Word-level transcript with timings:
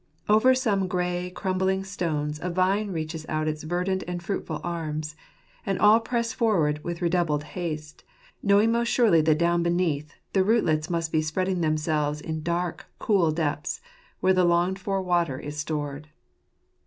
Over 0.27 0.55
some 0.55 0.87
grey 0.87 1.29
crumbling 1.29 1.83
stones 1.83 2.39
a 2.41 2.49
vine 2.49 2.89
reaches 2.89 3.23
out 3.29 3.47
its 3.47 3.61
verdant 3.61 4.03
and 4.07 4.23
fruitful 4.23 4.59
arms; 4.63 5.15
and 5.63 5.77
all 5.77 5.99
press 5.99 6.33
forward 6.33 6.83
with 6.83 7.03
redoubled 7.03 7.43
haste, 7.43 8.03
knowing 8.41 8.71
most 8.71 8.87
surely 8.87 9.21
that 9.21 9.37
down 9.37 9.61
beneath 9.61 10.15
the 10.33 10.43
rootlets 10.43 10.89
must 10.89 11.11
be 11.11 11.21
spreading 11.21 11.61
them 11.61 11.77
selves 11.77 12.19
in 12.19 12.41
dark, 12.41 12.87
cool 12.97 13.31
depths, 13.31 13.79
where 14.21 14.33
the 14.33 14.43
longed 14.43 14.79
for 14.79 15.03
water 15.03 15.37
is 15.37 15.57
stored. 15.57 16.09